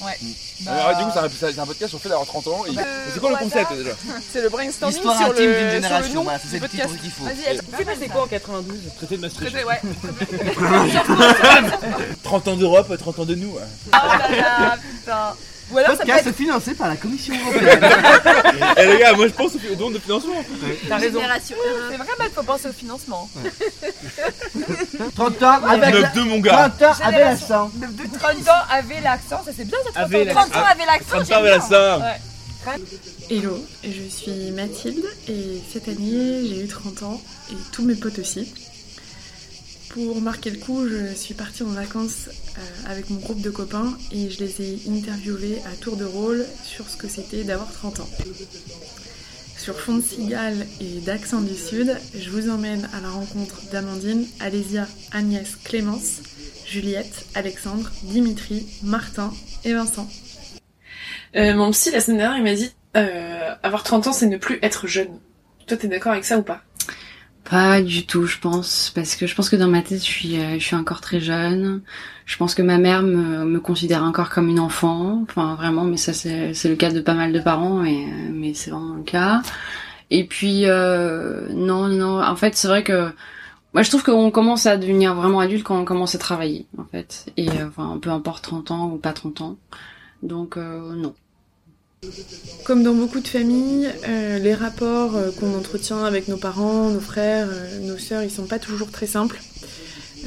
[0.00, 0.16] Ouais.
[0.60, 2.64] Bah, Alors, du coup, c'est un, c'est un podcast sur le fait d'avoir 30 ans.
[2.66, 2.72] Et...
[2.72, 3.90] Bah, c'est quoi le concept déjà?
[4.32, 7.00] C'est le brainstorming Histoire sur intime le, d'une sur le génération, voilà, c'est cette petite
[7.00, 7.24] qu'il faut.
[7.24, 9.52] Vas-y, elle- Tu passé quoi en 92 Traité de Maastricht.
[9.52, 9.80] Traité, ouais.
[12.22, 13.54] 30 ans d'Europe, 30 ans de nous.
[13.56, 13.60] Oh
[13.92, 15.34] là là, putain.
[15.70, 17.80] Ou alors ça peut Podcast être financé par la Commission européenne.
[18.78, 20.42] Eh les gars, moi je pense au don de financement.
[20.88, 21.20] T'as raison.
[21.20, 21.56] Génération
[21.90, 23.28] C'est vrai, mais faut penser au financement.
[25.14, 26.08] 30 ans avec la...
[26.10, 26.70] 9-2 mon gars.
[26.78, 27.70] 30 ans avec l'accent.
[27.74, 30.24] De, de 30 ans avait l'accent, ça c'est bien ça 30 Avait ans.
[30.34, 30.48] l'accent.
[30.50, 31.16] 30 ans avait l'accent.
[31.16, 31.78] 30 j'aime ans avec bien.
[31.78, 32.00] l'accent.
[32.00, 32.20] Ouais.
[33.30, 38.18] Hello, je suis Mathilde et cette année j'ai eu 30 ans et tous mes potes
[38.18, 38.52] aussi.
[39.90, 43.96] Pour marquer le coup, je suis partie en vacances euh, avec mon groupe de copains
[44.12, 48.00] et je les ai interviewés à tour de rôle sur ce que c'était d'avoir 30
[48.00, 48.08] ans.
[49.56, 54.26] Sur fond de cigale et d'accent du sud, je vous emmène à la rencontre d'Amandine,
[54.40, 56.20] Alésia, Agnès, Clémence,
[56.66, 59.32] Juliette, Alexandre, Dimitri, Martin
[59.64, 60.08] et Vincent.
[61.34, 64.36] Euh, mon psy, la semaine dernière, il m'a dit euh, avoir 30 ans, c'est ne
[64.36, 65.18] plus être jeune.
[65.66, 66.62] Toi, t'es d'accord avec ça ou pas?
[67.50, 70.38] Pas du tout, je pense, parce que je pense que dans ma tête, je suis,
[70.38, 71.80] euh, je suis encore très jeune.
[72.26, 75.96] Je pense que ma mère me, me considère encore comme une enfant, enfin vraiment, mais
[75.96, 79.02] ça c'est, le cas de pas mal de parents, et, euh, mais c'est vraiment le
[79.02, 79.40] cas.
[80.10, 83.10] Et puis euh, non, non, en fait, c'est vrai que
[83.74, 86.84] moi je trouve qu'on commence à devenir vraiment adulte quand on commence à travailler, en
[86.84, 89.56] fait, et euh, enfin peu importe 30 ans ou pas 30 ans.
[90.22, 91.14] Donc euh, non.
[92.64, 97.00] Comme dans beaucoup de familles, euh, les rapports euh, qu'on entretient avec nos parents, nos
[97.00, 99.40] frères, euh, nos sœurs, ils sont pas toujours très simples.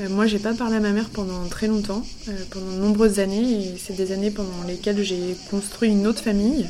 [0.09, 2.07] Moi, j'ai pas parlé à ma mère pendant très longtemps,
[2.49, 6.65] pendant de nombreuses années, et c'est des années pendant lesquelles j'ai construit une autre famille,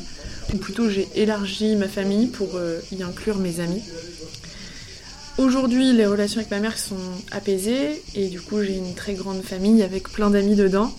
[0.52, 2.48] ou plutôt j'ai élargi ma famille pour
[2.90, 3.80] y inclure mes amis.
[5.38, 6.96] Aujourd'hui, les relations avec ma mère sont
[7.30, 10.92] apaisées, et du coup, j'ai une très grande famille avec plein d'amis dedans.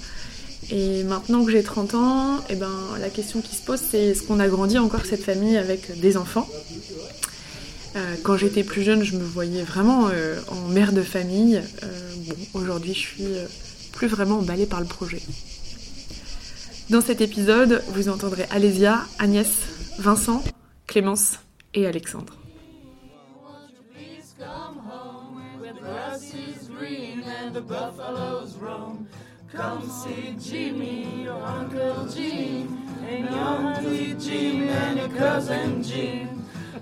[0.76, 4.24] Et maintenant que j'ai 30 ans, eh ben, la question qui se pose, c'est est-ce
[4.24, 6.50] qu'on a grandi encore cette famille avec des enfants?
[7.96, 11.62] Euh, Quand j'étais plus jeune, je me voyais vraiment euh, en mère de famille.
[11.84, 13.28] Euh, bon, aujourd'hui, je suis
[13.92, 15.22] plus vraiment emballée par le projet.
[16.90, 19.48] Dans cet épisode, vous entendrez Alésia, Agnès,
[20.00, 20.44] Vincent,
[20.88, 21.34] Clémence
[21.76, 22.34] et Alexandre.
[29.56, 36.28] Come see Jimmy, your Uncle Jim, and your Auntie Jim, and your cousin Jim.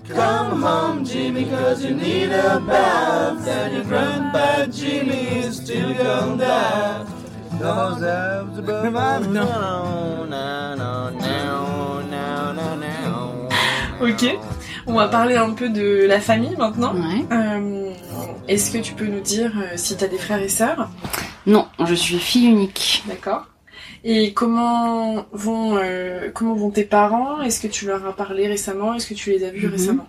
[0.07, 6.37] Come home, Jimmy, cause you need a bath, and your grandpa Jimmy is still gone
[6.37, 7.11] daft.
[7.59, 13.49] Those abs above no, no, no, no, no, no, no.
[14.01, 14.39] Ok.
[14.87, 16.93] On va parler un peu de la famille maintenant.
[16.95, 17.25] Ouais.
[17.31, 17.91] Euh,
[18.47, 20.89] Est-ce que tu peux nous dire euh, si t'as des frères et sœurs?
[21.47, 23.03] Non, je suis fille unique.
[23.07, 23.46] D'accord.
[24.03, 27.41] Et comment vont euh, comment vont tes parents?
[27.41, 28.94] Est-ce que tu leur as parlé récemment?
[28.96, 29.72] Est-ce que tu les as vus Mhm.
[29.72, 30.07] récemment?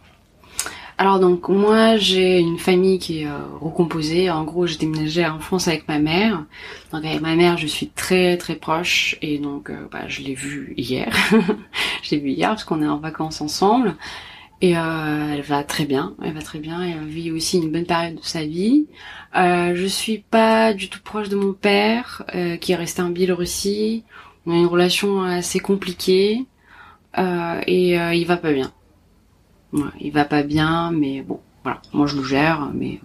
[0.98, 4.31] Alors donc moi j'ai une famille qui est euh, recomposée.
[4.31, 6.44] En gros j'ai déménagé en France avec ma mère.
[6.93, 10.34] Donc avec ma mère je suis très très proche et donc euh, bah, je l'ai
[10.34, 11.12] vue hier.
[12.03, 13.97] je l'ai vue hier parce qu'on est en vacances ensemble.
[14.62, 17.84] Et euh, elle va très bien, elle va très bien, elle vit aussi une bonne
[17.84, 18.86] période de sa vie.
[19.36, 23.10] Euh, je suis pas du tout proche de mon père, euh, qui est resté en
[23.10, 24.04] Biélorussie.
[24.46, 26.46] On a une relation assez compliquée
[27.18, 28.72] euh, et euh, il va pas bien.
[29.72, 31.82] Ouais, il va pas bien, mais bon, voilà.
[31.92, 33.00] Moi, je le gère, mais,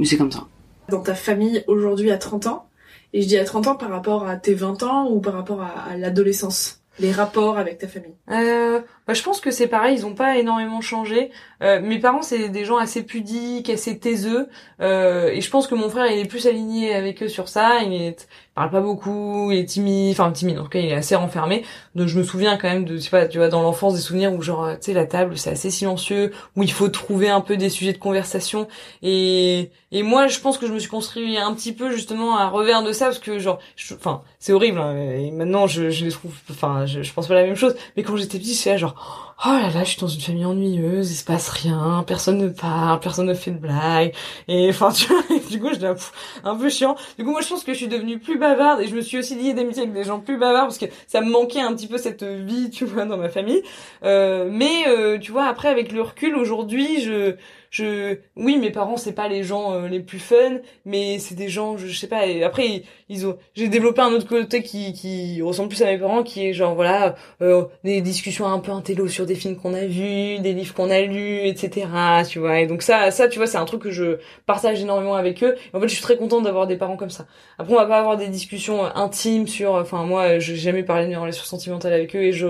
[0.00, 0.48] mais c'est comme ça.
[0.88, 2.66] Dans ta famille aujourd'hui à 30 ans
[3.12, 5.62] Et je dis à 30 ans par rapport à tes 20 ans ou par rapport
[5.62, 6.82] à, à l'adolescence?
[6.98, 8.14] Les rapports avec ta famille?
[8.30, 11.30] Euh, bah, je pense que c'est pareil, ils ont pas énormément changé.
[11.62, 14.48] Euh, mes parents, c'est des gens assez pudiques, assez taiseux,
[14.80, 17.82] euh, et je pense que mon frère, il est plus aligné avec eux sur ça.
[17.82, 20.58] Il, est, il parle pas beaucoup, il est timide, enfin timide.
[20.58, 21.64] En tout cas, il est assez renfermé.
[21.94, 24.00] Donc je me souviens quand même de, je sais pas, tu vois, dans l'enfance des
[24.00, 27.40] souvenirs où genre, tu sais, la table, c'est assez silencieux, où il faut trouver un
[27.40, 28.66] peu des sujets de conversation.
[29.02, 32.48] Et et moi, je pense que je me suis construit un petit peu justement à
[32.48, 34.78] revers de ça parce que genre, je- enfin, c'est horrible.
[34.78, 37.74] hein, et maintenant, je, je les trouve, enfin, je, je pense pas la même chose.
[37.96, 40.44] Mais quand j'étais petite, j'étais là genre, oh là là, je suis dans une famille
[40.44, 44.12] ennuyeuse, il se passe rien, personne ne parle, personne ne fait de blagues.
[44.48, 46.12] Et enfin, tu vois, du coup, je pff,
[46.44, 46.96] un peu chiant.
[47.18, 49.18] Du coup, moi, je pense que je suis devenue plus bavarde et je me suis
[49.18, 51.86] aussi liée d'amitié avec des gens plus bavards parce que ça me manquait un petit
[51.86, 53.62] peu cette vie, tu vois, dans ma famille.
[54.04, 57.36] Euh, mais euh, tu vois, après, avec le recul, aujourd'hui, je
[57.72, 61.48] je, oui, mes parents c'est pas les gens euh, les plus fun, mais c'est des
[61.48, 62.26] gens, je, je sais pas.
[62.26, 65.86] Et après, ils, ils ont, j'ai développé un autre côté qui qui ressemble plus à
[65.86, 69.56] mes parents, qui est genre voilà, euh, des discussions un peu intello sur des films
[69.56, 72.24] qu'on a vus, des livres qu'on a lus, etc.
[72.24, 72.60] Tu vois.
[72.60, 75.54] Et donc ça, ça, tu vois, c'est un truc que je partage énormément avec eux.
[75.74, 77.26] En fait, je suis très contente d'avoir des parents comme ça.
[77.58, 81.04] Après, on va pas avoir des discussions euh, intimes sur, enfin moi, j'ai jamais parlé
[81.04, 82.46] de mes relations sentimentales avec eux et je,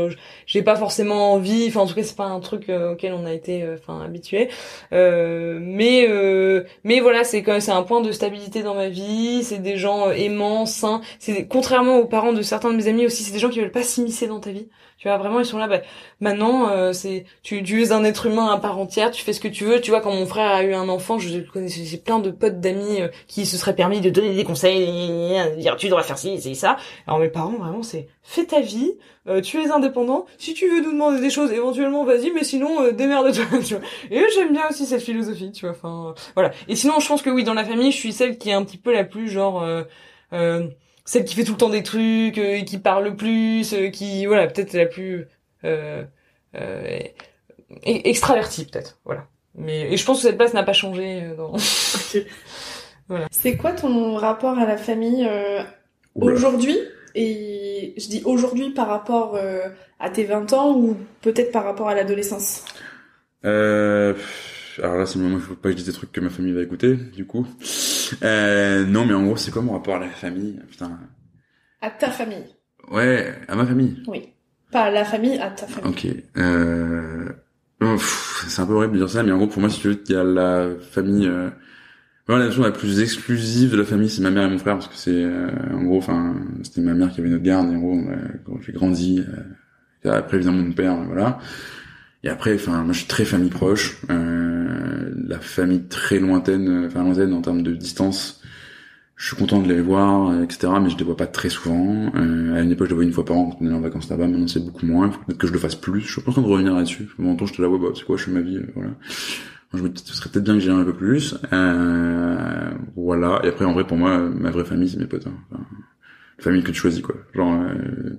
[0.46, 1.66] j'ai pas forcément envie.
[1.68, 4.02] Enfin, en tout cas, c'est pas un truc euh, auquel on a été, euh, enfin,
[4.04, 4.48] habitué.
[4.92, 8.88] Euh, mais euh, mais voilà, c'est quand même c'est un point de stabilité dans ma
[8.88, 9.42] vie.
[9.44, 11.00] C'est des gens aimants, sains.
[11.18, 13.60] C'est des- contrairement aux parents de certains de mes amis aussi, c'est des gens qui
[13.60, 14.68] veulent pas s'immiscer dans ta vie.
[15.02, 15.66] Tu vois, vraiment, ils sont là.
[15.66, 15.80] Bah,
[16.20, 19.10] maintenant, euh, c'est tu, tu es un être humain à part entière.
[19.10, 19.80] Tu fais ce que tu veux.
[19.80, 22.60] Tu vois, quand mon frère a eu un enfant, je connais j'ai plein de potes
[22.60, 24.86] d'amis euh, qui se seraient permis de donner des conseils,
[25.58, 26.76] dire tu devrais faire ci, c'est ça.
[27.08, 28.92] Alors mes parents, vraiment, c'est fais ta vie.
[29.26, 30.24] euh, tu es indépendant.
[30.38, 32.30] Si tu veux nous demander des choses, éventuellement, vas-y.
[32.30, 33.44] Mais sinon, démerde-toi.
[33.66, 33.82] Tu vois.
[34.12, 35.50] Et j'aime bien aussi cette philosophie.
[35.50, 35.74] Tu vois.
[35.74, 36.52] Enfin, voilà.
[36.68, 38.62] Et sinon, je pense que oui, dans la famille, je suis celle qui est un
[38.62, 39.66] petit peu la plus genre.
[41.04, 43.88] Celle qui fait tout le temps des trucs, euh, et qui parle le plus, euh,
[43.88, 45.26] qui voilà peut-être la plus
[45.64, 46.04] euh,
[46.54, 47.08] euh, e-
[47.84, 49.26] extravertie peut-être, voilà.
[49.54, 51.54] Mais et je pense que cette place n'a pas changé euh, dans.
[53.30, 55.62] C'est quoi ton rapport à la famille euh,
[56.14, 56.78] aujourd'hui?
[57.14, 59.68] Et je dis aujourd'hui par rapport euh,
[60.00, 62.64] à tes 20 ans ou peut-être par rapport à l'adolescence?
[63.44, 64.14] Euh,
[64.82, 66.20] alors là, c'est le moment où il faut pas que je dise des trucs que
[66.20, 67.46] ma famille va écouter, du coup.
[68.22, 70.60] Euh, non, mais en gros, c'est quoi mon rapport à la famille?
[70.70, 70.98] Putain.
[71.80, 72.44] À ta famille,
[72.90, 74.02] Ouais, à ma famille.
[74.08, 74.28] oui.
[74.70, 75.90] Pas à la famille, à ta famille.
[75.90, 76.06] Ok.
[76.38, 77.28] Euh...
[77.82, 77.96] oh,
[78.48, 80.02] c'est un peu horrible de dire ça, mais en gros, pour moi, si tu veux,
[80.06, 81.26] il y a la famille...
[81.26, 81.50] Euh...
[82.26, 84.74] Vraiment, la notion la plus exclusive de la famille, c'est ma mère et mon frère,
[84.74, 85.10] parce que c'est...
[85.24, 88.10] euh, en gros, enfin, c'était ma mère qui avait notre garde, et en gros, on
[88.12, 89.20] a- quand j'ai grandi...
[90.04, 90.10] Euh...
[90.10, 91.38] Après, évidemment, mon père, voilà.
[92.24, 94.00] Et après, enfin, moi, je suis très famille proche.
[94.10, 95.12] Euh...
[95.26, 98.38] La famille très lointaine, euh, enfin, lointaine en termes de distance...
[99.14, 100.72] Je suis content de les voir, euh, etc.
[100.82, 102.10] Mais je les vois pas très souvent.
[102.16, 103.80] Euh, à une époque, je les voyais une fois par an quand on allait en
[103.80, 104.26] vacances là-bas.
[104.26, 105.10] Maintenant, c'est beaucoup moins.
[105.10, 106.00] Peut-être que je le fasse plus.
[106.00, 107.08] Je suis pas en train de revenir là-dessus.
[107.16, 108.90] À un moment, j'étais là, ouais, bah, c'est quoi, je fais ma vie, euh, voilà.
[108.90, 108.96] Moi,
[109.74, 111.36] je me dis, ce serait peut-être bien que j'y aille un peu plus.
[112.96, 113.40] Voilà.
[113.44, 115.28] Et après, en vrai, pour moi, ma vraie famille, c'est mes potes.
[115.28, 115.34] Hein.
[115.52, 115.62] Enfin,
[116.38, 117.14] la famille que tu choisis, quoi.
[117.32, 117.60] Genre,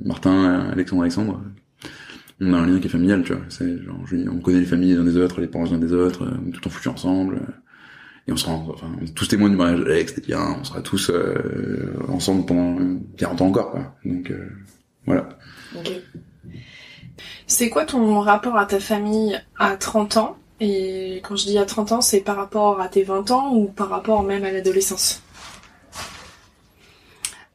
[0.05, 1.41] Martin, Alexandre, Alexandre.
[2.45, 3.43] On a un lien qui est familial, tu vois.
[3.49, 5.77] C'est genre, je- on connaît les familles les uns des autres, les parents les uns
[5.77, 6.23] des autres.
[6.25, 7.35] euh, On est tout temps foutus ensemble.
[7.35, 7.51] euh,
[8.27, 10.81] et on sera, enfin, on est tous témoins du mariage d'Alex, c'était bien, on sera
[10.81, 12.77] tous euh, ensemble pendant
[13.17, 13.95] 40 ans encore, quoi.
[14.05, 14.49] Donc, euh,
[15.05, 15.29] voilà.
[17.47, 20.37] C'est quoi ton rapport à ta famille à 30 ans?
[20.59, 23.65] Et quand je dis à 30 ans, c'est par rapport à tes 20 ans ou
[23.65, 25.21] par rapport même à l'adolescence?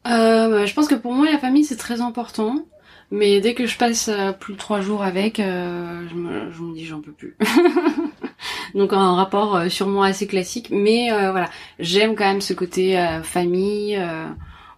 [0.07, 2.65] Euh, bah, je pense que pour moi, la famille, c'est très important.
[3.11, 6.61] Mais dès que je passe euh, plus de trois jours avec, euh, je, me, je
[6.63, 7.37] me dis j'en peux plus.
[8.75, 10.69] Donc un rapport euh, sûrement assez classique.
[10.71, 13.97] Mais euh, voilà, j'aime quand même ce côté euh, famille.
[13.97, 14.27] euh,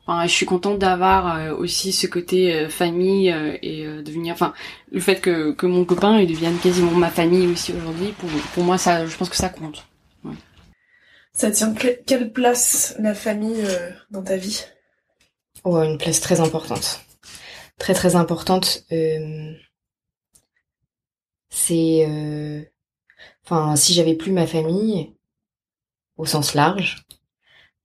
[0.06, 4.32] enfin, je suis contente d'avoir euh, aussi ce côté euh, famille euh, et euh, devenir...
[4.34, 4.52] Enfin,
[4.92, 8.62] le fait que, que mon copain il devienne quasiment ma famille aussi aujourd'hui, pour, pour
[8.64, 9.84] moi, ça, je pense que ça compte.
[11.32, 14.62] Ça tient que- quelle place la famille euh, dans ta vie?
[15.64, 17.00] Oh, une place très importante.
[17.80, 18.84] Très très importante.
[18.92, 19.54] Euh,
[21.50, 22.06] c'est...
[22.08, 22.64] euh,
[23.44, 25.14] Enfin, si j'avais plus ma famille,
[26.16, 27.04] au sens large,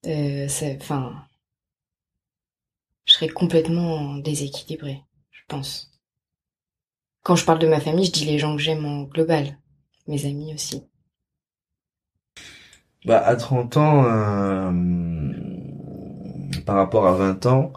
[0.07, 0.47] euh,
[0.81, 1.27] enfin,
[3.05, 5.01] je serais complètement déséquilibrée,
[5.31, 5.91] je pense.
[7.23, 9.57] Quand je parle de ma famille, je dis les gens que j'aime en global.
[10.07, 10.81] Mes amis aussi.
[13.05, 14.71] Bah, à 30 ans, euh,
[16.65, 17.71] par rapport à 20 ans,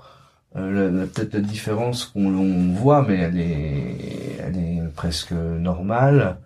[0.54, 6.38] la- la- peut-être la différence qu'on on voit, mais elle est, elle est presque normale,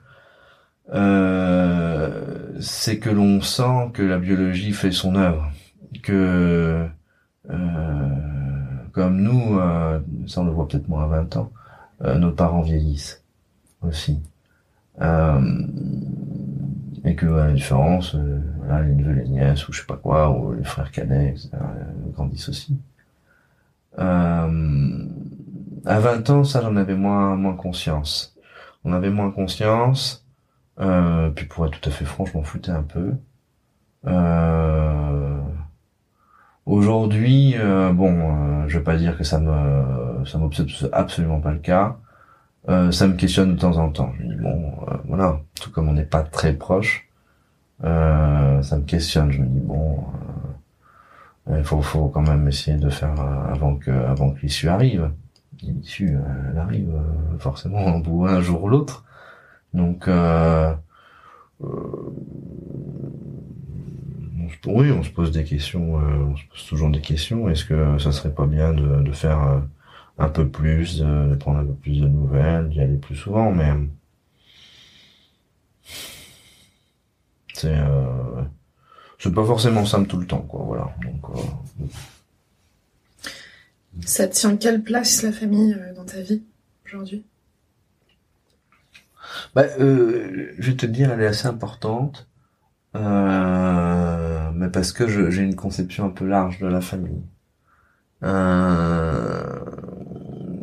[0.95, 5.51] euh, c'est que l'on sent que la biologie fait son œuvre,
[6.03, 6.87] que
[7.51, 8.09] euh,
[8.93, 11.53] comme nous, euh, ça on le voit peut-être moins à 20 ans,
[12.05, 13.23] euh, nos parents vieillissent
[13.83, 14.21] aussi.
[15.03, 15.41] Euh,
[17.05, 19.97] et que à la différence, euh, voilà, les neveux, les nièces, ou je sais pas
[19.97, 22.77] quoi, ou les frères cadets, etc., euh, grandissent aussi.
[23.99, 25.07] Euh,
[25.85, 28.37] à 20 ans, ça, j'en avais moins, moins conscience.
[28.85, 30.27] On avait moins conscience,
[30.81, 33.15] euh, puis pour être tout à fait franc, je m'en foutais un peu.
[34.07, 35.39] Euh,
[36.67, 41.59] aujourd'hui, euh, bon, je vais pas dire que ça me, ça m'obsède absolument pas le
[41.59, 41.97] cas.
[42.69, 44.13] Ça me questionne de temps en temps.
[44.19, 44.73] Je me dis bon,
[45.07, 47.09] voilà, tout comme on n'est pas très proche,
[47.83, 49.33] ça me questionne.
[49.33, 49.99] Je me dis bon,
[51.51, 55.11] il faut, faut quand même essayer de faire euh, avant que, avant que l'issue arrive.
[55.63, 57.87] L'issue, euh, elle arrive euh, forcément
[58.27, 59.05] un jour ou l'autre.
[59.75, 60.75] Donc, euh,
[61.61, 61.69] on
[64.49, 67.49] se- oui, on se pose des questions, euh, on se pose toujours des questions.
[67.49, 69.59] Est-ce que ça serait pas bien de, de faire euh,
[70.19, 73.51] un peu plus, de, de prendre un peu plus de nouvelles, d'y aller plus souvent,
[73.53, 73.73] mais
[77.55, 78.32] c'est euh,
[79.23, 80.63] c'est pas forcément simple tout le temps, quoi.
[80.67, 80.93] Voilà.
[81.05, 81.87] Donc, euh,
[84.05, 86.43] Ça tient quelle place la famille euh, dans ta vie
[86.85, 87.25] aujourd'hui?
[89.55, 92.27] Bah, euh, je vais te dire, elle est assez importante,
[92.97, 97.23] euh, mais parce que j'ai une conception un peu large de la famille.
[98.25, 99.61] Euh,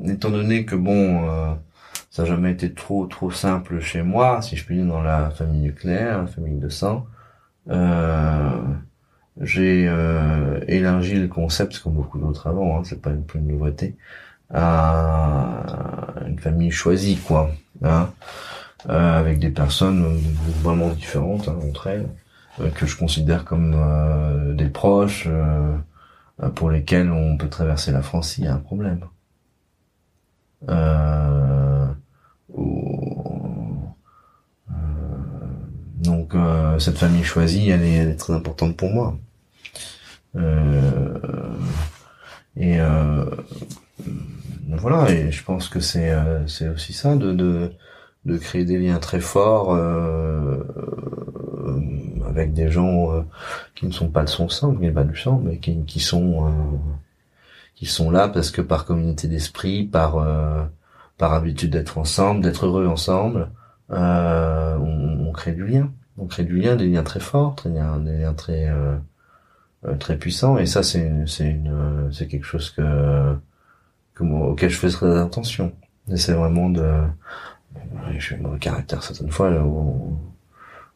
[0.05, 1.53] étant donné que bon, euh,
[2.09, 5.29] ça n'a jamais été trop trop simple chez moi, si je puis dire, dans la
[5.31, 7.07] famille nucléaire, la famille de sang.
[7.69, 8.49] Euh,
[9.41, 13.47] j'ai euh, élargi le concept, comme beaucoup d'autres avant, hein, c'est pas une, plus une
[13.47, 13.95] nouveauté,
[14.53, 15.63] à
[16.27, 17.51] une famille choisie, quoi.
[17.83, 18.11] Hein
[18.89, 20.19] euh, avec des personnes
[20.63, 22.09] vraiment différentes hein, entre elles,
[22.75, 25.77] que je considère comme euh, des proches, euh,
[26.55, 29.01] pour lesquels on peut traverser la France s'il y a un problème.
[30.69, 31.87] Euh,
[32.49, 33.95] ou-
[34.71, 34.73] euh,
[35.99, 39.17] donc euh, cette famille choisie, elle est, très importante pour moi.
[40.35, 41.17] Euh,
[42.55, 43.25] et euh,
[44.69, 46.13] voilà, et je pense que c'est
[46.69, 47.73] aussi ça de,
[48.39, 49.75] créer des liens très forts
[52.27, 53.25] avec des gens
[53.75, 56.51] qui ne sont pas de son sang, qui n'est pas du sang, mais qui, sont
[58.11, 60.17] là parce que par communauté d'esprit, par
[61.19, 63.49] habitude d'être ensemble, d'être heureux ensemble,
[63.91, 65.91] euh, on, on crée du lien.
[66.17, 68.97] On crée du lien, des liens très forts, des liens, des liens très euh,
[69.85, 70.57] euh, très puissants.
[70.57, 73.35] Et ça, c'est c'est une euh, c'est quelque chose que,
[74.15, 75.73] que auquel je fais très attention.
[76.07, 80.17] J'essaie vraiment de un mauvais caractère certaines fois où,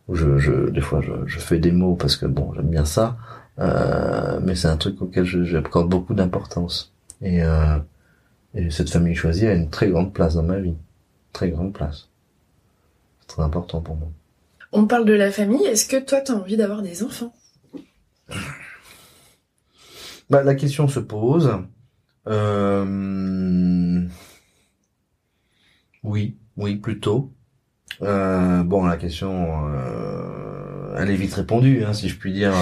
[0.07, 2.85] où je, je des fois je, je fais des mots parce que bon j'aime bien
[2.85, 3.17] ça
[3.59, 7.77] euh, mais c'est un truc auquel je- j'accorde beaucoup d'importance et, euh,
[8.55, 10.75] et cette famille choisie a une très grande place dans ma vie
[11.33, 12.09] très grande place
[13.23, 14.09] c'est très important pour moi.
[14.73, 17.33] On parle de la famille, est-ce que toi t'as envie d'avoir des enfants?
[20.29, 21.51] Bah, la question se pose.
[22.27, 24.05] Euh,
[26.03, 27.31] oui oui plutôt.
[28.01, 32.53] Euh, bon, la question, euh, elle est vite répondue, hein, si je puis dire,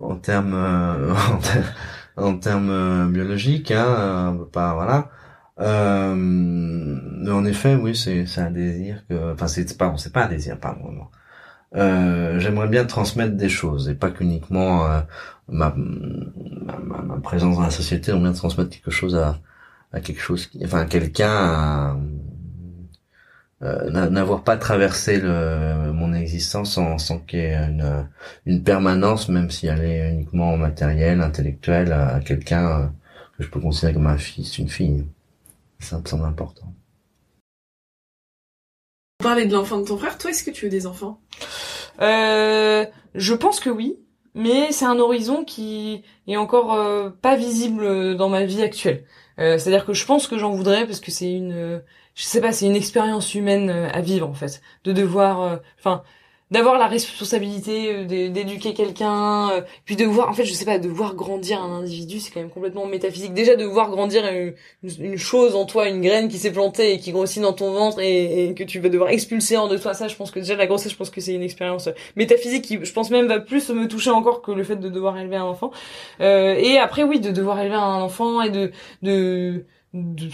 [0.00, 1.74] en termes, en ter-
[2.16, 5.10] en termes biologiques, hein, pas, voilà.
[5.60, 10.58] Euh, en effet, oui, c'est, un désir que, enfin, c'est pas, c'est pas un désir,
[10.58, 10.92] pardon.
[10.92, 11.06] non.
[11.76, 15.00] Euh, j'aimerais bien transmettre des choses et pas qu'uniquement euh,
[15.48, 19.38] ma, ma, ma- présence dans la société, j'aimerais bien transmettre quelque chose à,
[19.92, 21.98] à quelque chose, qui, enfin, quelqu'un,
[23.62, 28.08] euh, n'a- n'avoir pas traversé le, mon existence sans, sans qu'il y ait une,
[28.46, 32.86] une permanence, même si elle est uniquement matérielle, intellectuelle, à quelqu'un euh,
[33.36, 35.04] que je peux considérer comme un fils, une fille.
[35.80, 36.74] Ça me semble important.
[39.20, 41.20] On parlait de l'enfant de ton frère, toi est-ce que tu veux des enfants?
[42.00, 43.98] Euh, je pense que oui,
[44.34, 49.04] mais c'est un horizon qui est encore euh, pas visible dans ma vie actuelle.
[49.40, 51.80] Euh, C'est-à-dire que je pense que j'en voudrais parce que c'est une, euh,
[52.14, 55.56] je sais pas, c'est une expérience humaine euh, à vivre en fait, de devoir, euh,
[55.78, 56.02] enfin,
[56.50, 60.64] d'avoir la responsabilité euh, d'é- d'éduquer quelqu'un, euh, puis de voir, en fait, je sais
[60.64, 63.34] pas, de voir grandir un individu, c'est quand même complètement métaphysique.
[63.34, 64.24] Déjà de voir grandir
[64.82, 68.00] une, chose en toi, une graine qui s'est plantée et qui grossit dans ton ventre
[68.00, 69.94] et, que tu vas devoir expulser en de toi.
[69.94, 72.78] Ça, je pense que déjà la grossesse, je pense que c'est une expérience métaphysique qui,
[72.82, 75.44] je pense même, va plus me toucher encore que le fait de devoir élever un
[75.44, 75.70] enfant.
[76.20, 79.64] Euh, et après, oui, de devoir élever un enfant et de, de,
[79.94, 80.28] de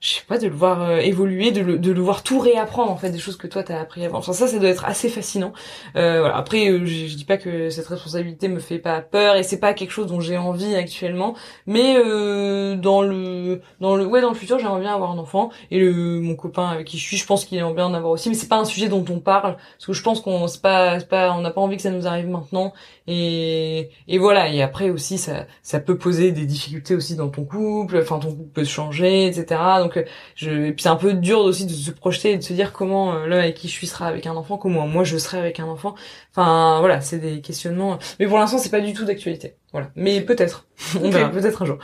[0.00, 2.90] je sais pas, de le voir euh, évoluer, de le, de le voir tout réapprendre
[2.92, 4.18] en fait des choses que toi t'as appris avant.
[4.18, 5.52] Enfin, ça, ça doit être assez fascinant.
[5.96, 6.36] Euh, voilà.
[6.36, 9.58] Après, euh, je, je dis pas que cette responsabilité me fait pas peur et c'est
[9.58, 11.34] pas quelque chose dont j'ai envie actuellement,
[11.66, 15.50] mais euh, dans le, dans le, ouais, dans le futur, j'aimerais bien avoir un enfant
[15.70, 18.12] et le, mon copain avec qui je suis, je pense qu'il aimerait bien en avoir
[18.12, 20.62] aussi, mais c'est pas un sujet dont on parle parce que je pense qu'on, c'est
[20.62, 22.72] pas, c'est pas, on n'a pas envie que ça nous arrive maintenant
[23.08, 24.48] et, et voilà.
[24.50, 27.98] Et après aussi, ça, ça peut poser des difficultés aussi dans ton couple.
[28.02, 29.60] Enfin, ton couple peut se changer, etc.
[29.96, 30.04] euh,
[30.34, 32.72] je, et puis c'est un peu dur aussi de se projeter et de se dire
[32.72, 35.38] comment euh, l'homme avec qui je suis sera avec un enfant, comment moi je serai
[35.38, 35.94] avec un enfant.
[36.30, 37.98] Enfin, voilà, c'est des questionnements.
[38.20, 39.56] Mais pour l'instant, c'est pas du tout d'actualité.
[39.72, 39.90] Voilà.
[39.96, 40.68] Mais peut-être.
[41.02, 41.30] On verra.
[41.30, 41.78] Peut-être un jour.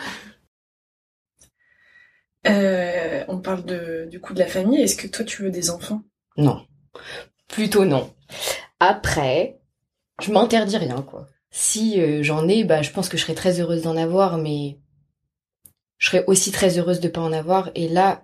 [2.46, 5.70] Euh, On parle de, du coup de la famille, est-ce que toi tu veux des
[5.70, 6.02] enfants?
[6.36, 6.66] Non.
[7.48, 8.12] Plutôt non.
[8.80, 9.58] Après,
[10.22, 11.26] je m'interdis rien, quoi.
[11.50, 14.78] Si euh, j'en ai, bah, je pense que je serais très heureuse d'en avoir, mais
[16.04, 17.70] je serais aussi très heureuse de pas en avoir.
[17.74, 18.22] Et là,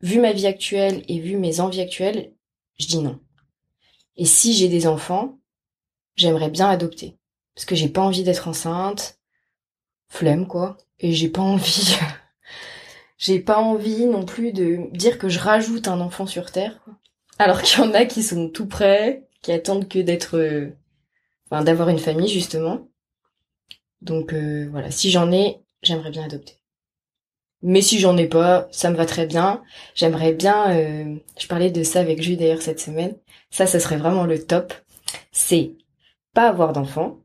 [0.00, 2.32] vu ma vie actuelle et vu mes envies actuelles,
[2.78, 3.20] je dis non.
[4.16, 5.38] Et si j'ai des enfants,
[6.16, 7.18] j'aimerais bien adopter.
[7.54, 9.18] Parce que j'ai pas envie d'être enceinte.
[10.08, 10.78] Flemme, quoi.
[10.98, 11.94] Et j'ai pas envie,
[13.18, 16.82] j'ai pas envie non plus de dire que je rajoute un enfant sur Terre.
[17.38, 20.74] Alors qu'il y en a qui sont tout prêts, qui attendent que d'être, euh,
[21.50, 22.88] enfin, d'avoir une famille, justement.
[24.00, 24.90] Donc, euh, voilà.
[24.90, 26.58] Si j'en ai, j'aimerais bien adopter.
[27.62, 29.62] Mais si j'en ai pas, ça me va très bien.
[29.94, 33.16] J'aimerais bien, euh, je parlais de ça avec Jules d'ailleurs cette semaine.
[33.50, 34.74] Ça, ce serait vraiment le top.
[35.32, 35.72] C'est
[36.34, 37.20] pas avoir d'enfant,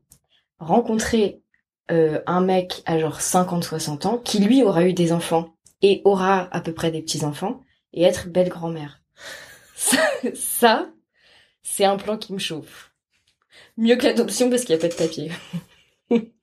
[0.58, 1.42] rencontrer
[1.90, 6.48] euh, un mec à genre 50-60 ans qui lui aura eu des enfants et aura
[6.56, 7.60] à peu près des petits-enfants
[7.92, 9.02] et être belle grand-mère.
[9.74, 9.98] Ça,
[10.34, 10.90] ça,
[11.62, 12.94] c'est un plan qui me chauffe.
[13.76, 15.32] Mieux que l'adoption parce qu'il n'y a pas de papier.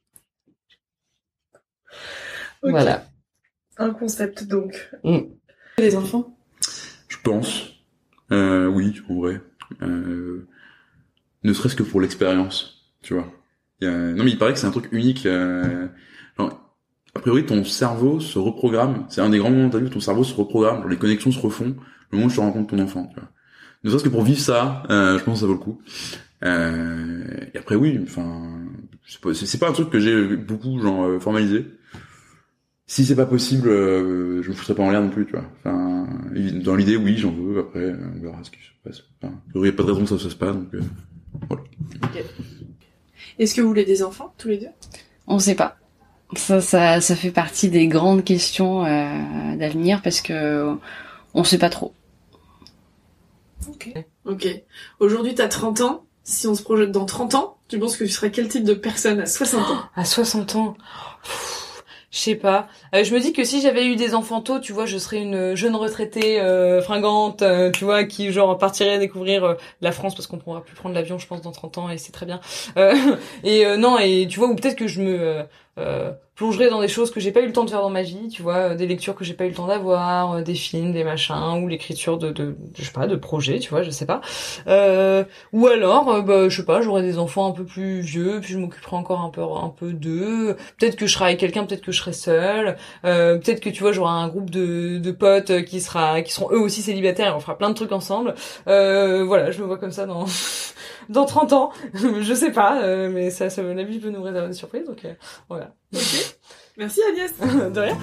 [2.63, 3.05] Voilà.
[3.77, 4.89] Un concept donc.
[5.03, 5.19] Mm.
[5.77, 6.37] Les enfants?
[7.07, 7.73] Je pense.
[8.31, 9.41] Euh, oui, en vrai.
[9.81, 10.47] Euh,
[11.43, 13.31] ne serait-ce que pour l'expérience, tu vois.
[13.79, 13.95] Il y a...
[13.95, 15.25] Non mais il paraît que c'est un truc unique.
[15.25, 15.87] Euh...
[16.37, 16.73] genre,
[17.13, 19.05] a priori, ton cerveau se reprogramme.
[19.09, 20.81] C'est un des grands moments de ta vie où ton cerveau se reprogramme.
[20.81, 21.75] Genre, les connexions se refont
[22.11, 23.07] le moment où tu rencontres ton enfant.
[23.13, 23.29] Tu vois.
[23.83, 25.81] Ne serait-ce que pour vivre ça, euh, je pense que ça vaut le coup.
[26.43, 27.23] Euh...
[27.53, 28.56] Et après, oui, enfin,
[29.07, 31.65] c'est pas, c'est- pas un truc que j'ai beaucoup genre euh, formalisé.
[32.89, 35.43] Si c'est pas possible, euh, je me foutrais pas en l'air non plus, tu vois.
[35.59, 36.07] Enfin,
[36.63, 37.59] dans l'idée, oui, j'en veux.
[37.59, 39.03] Après, euh, on verra ce qui se passe.
[39.21, 40.81] Enfin, il y a pas de raison que ça se fasse pas, donc euh,
[41.49, 41.63] voilà.
[43.39, 44.67] Est-ce que vous voulez des enfants, tous les deux?
[45.27, 45.77] On sait pas.
[46.35, 50.75] Ça, ça, ça fait partie des grandes questions euh, d'avenir parce que
[51.33, 51.93] on sait pas trop.
[53.69, 53.93] Ok.
[54.25, 54.47] Ok.
[54.99, 56.05] Aujourd'hui, t'as 30 ans.
[56.23, 58.73] Si on se projette dans 30 ans, tu penses que tu serais quel type de
[58.73, 59.83] personne à 60 ans?
[59.95, 60.77] À 60 ans?
[62.09, 62.67] Je sais pas.
[62.95, 65.21] Euh, je me dis que si j'avais eu des enfants tôt, tu vois, je serais
[65.21, 70.15] une jeune retraitée euh, fringante, euh, tu vois, qui genre partirait découvrir euh, la France
[70.15, 72.39] parce qu'on pourra plus prendre l'avion, je pense, dans 30 ans et c'est très bien.
[72.77, 72.95] Euh,
[73.43, 75.45] et euh, non, et tu vois, ou peut-être que je me
[76.33, 78.29] plongerais dans des choses que j'ai pas eu le temps de faire dans ma vie,
[78.29, 81.61] tu vois, des lectures que j'ai pas eu le temps d'avoir, des films, des machins,
[81.61, 84.21] ou l'écriture de, de, je sais pas, de projets, tu vois, je sais pas.
[85.53, 88.57] Ou alors, bah, je sais pas, j'aurais des enfants un peu plus vieux, puis je
[88.57, 90.57] m'occuperai encore un peu, un peu d'eux.
[90.79, 92.77] Peut-être que je serai avec quelqu'un, peut-être que je serai seule.
[93.05, 96.51] Euh, peut-être que tu vois, j'aurai un groupe de, de potes qui sera, qui seront
[96.51, 97.33] eux aussi célibataires.
[97.33, 98.35] et On fera plein de trucs ensemble.
[98.67, 100.25] Euh, voilà, je me vois comme ça dans
[101.09, 101.71] dans 30 ans.
[101.93, 104.85] je sais pas, euh, mais ça, ça, la vie peut nous réserver des surprises.
[104.85, 105.13] Donc euh,
[105.49, 105.71] voilà.
[106.77, 107.33] Merci Agnès.
[107.73, 107.97] de rien.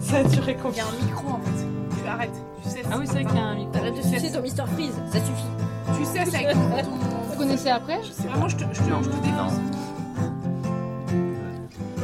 [0.00, 2.00] ça a duré Il y combien a un micro en fait.
[2.02, 2.30] Tu arrêtes.
[2.62, 2.82] Tu sais.
[2.90, 3.76] Ah oui, c'est vrai qu'il y a un micro.
[3.76, 5.98] Arrête de sucer ton Mr Freeze, ça suffit.
[5.98, 6.92] Tu sais, c'est avec ton.
[7.30, 8.00] Vous connaissez après?
[8.28, 9.54] Vraiment, je te, je te, je te défense.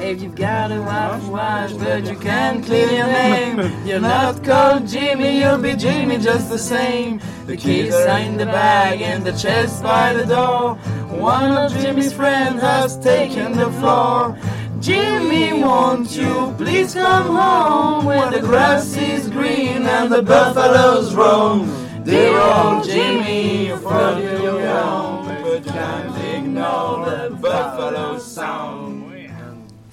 [0.00, 3.86] If you've got a wife, wash, but you can't clear your name.
[3.86, 7.20] You're not called Jimmy, you'll be Jimmy just the same.
[7.46, 10.76] The keys are in the bag and the chest by the door.
[11.18, 14.38] One of Jimmy's friends has taken the floor.
[14.78, 21.66] Jimmy, won't you please come home where the grass is green and the buffaloes roam?
[22.04, 28.87] Dear old Jimmy, got your home, but can't ignore the buffalo sound.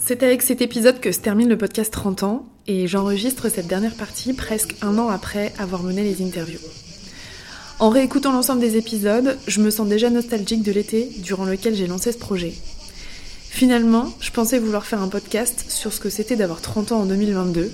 [0.07, 3.95] C'est avec cet épisode que se termine le podcast 30 ans et j'enregistre cette dernière
[3.95, 6.59] partie presque un an après avoir mené les interviews.
[7.79, 11.87] En réécoutant l'ensemble des épisodes, je me sens déjà nostalgique de l'été durant lequel j'ai
[11.87, 12.53] lancé ce projet.
[13.49, 17.05] Finalement, je pensais vouloir faire un podcast sur ce que c'était d'avoir 30 ans en
[17.07, 17.71] 2022,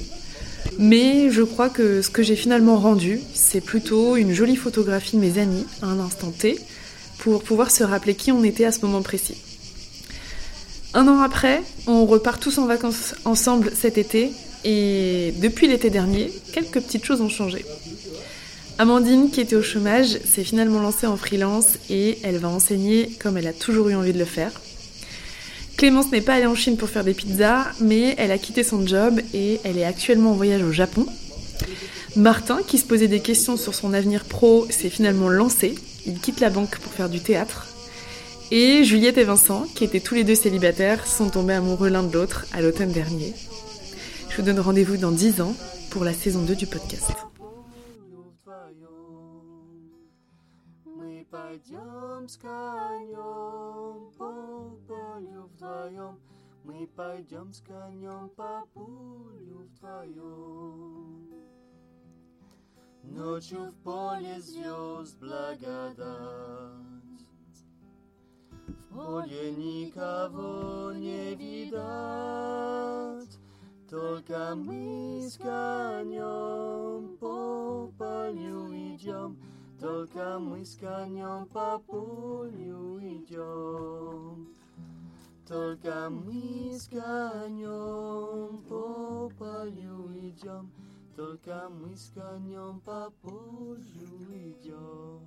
[0.79, 5.21] mais je crois que ce que j'ai finalement rendu, c'est plutôt une jolie photographie de
[5.21, 6.57] mes amis à un instant T
[7.17, 9.50] pour pouvoir se rappeler qui on était à ce moment précis.
[10.93, 14.31] Un an après, on repart tous en vacances ensemble cet été
[14.65, 17.65] et depuis l'été dernier, quelques petites choses ont changé.
[18.77, 23.37] Amandine, qui était au chômage, s'est finalement lancée en freelance et elle va enseigner comme
[23.37, 24.51] elle a toujours eu envie de le faire.
[25.77, 28.85] Clémence n'est pas allée en Chine pour faire des pizzas, mais elle a quitté son
[28.85, 31.05] job et elle est actuellement en voyage au Japon.
[32.17, 35.75] Martin, qui se posait des questions sur son avenir pro, s'est finalement lancé.
[36.05, 37.70] Il quitte la banque pour faire du théâtre.
[38.50, 42.12] Et Juliette et Vincent, qui étaient tous les deux célibataires, sont tombés amoureux l'un de
[42.12, 43.34] l'autre à l'automne dernier.
[44.28, 45.54] Je vous donne rendez-vous dans 10 ans
[45.90, 47.10] pour la saison 2 du podcast.
[50.84, 56.18] Мы пойдем с конем по полю вдвоем.
[56.64, 61.26] Мы пойдем с конем по полю вдвоем.
[63.02, 66.89] Ночью в поле звезд благодать.
[69.00, 72.46] В поле никого не видать.
[73.88, 79.36] Только мы с конем по полю идем.
[79.80, 84.48] Только мы с конем по полю идем.
[85.46, 90.72] Только мы с конем по полю идем.
[91.14, 93.78] Только мы с конем по полю
[94.32, 95.20] идем.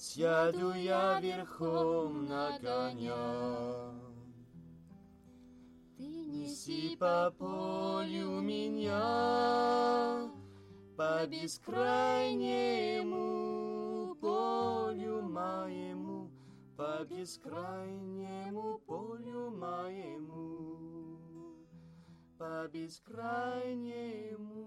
[0.00, 3.92] Сяду я верхом на коня.
[5.98, 10.30] Ты неси по полю меня,
[10.96, 16.30] по бескрайнему полю моему,
[16.78, 20.78] по бескрайнему полю моему,
[22.38, 24.60] по бескрайнему